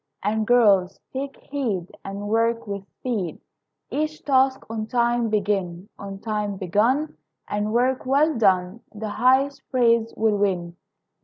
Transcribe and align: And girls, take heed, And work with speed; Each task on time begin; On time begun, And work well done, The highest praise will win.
And 0.23 0.47
girls, 0.47 0.99
take 1.13 1.37
heed, 1.37 1.95
And 2.03 2.27
work 2.27 2.65
with 2.65 2.87
speed; 2.87 3.39
Each 3.91 4.23
task 4.25 4.65
on 4.67 4.87
time 4.87 5.29
begin; 5.29 5.89
On 5.99 6.17
time 6.17 6.55
begun, 6.57 7.17
And 7.47 7.71
work 7.71 8.03
well 8.07 8.35
done, 8.35 8.79
The 8.95 9.09
highest 9.09 9.61
praise 9.69 10.11
will 10.17 10.37
win. 10.37 10.75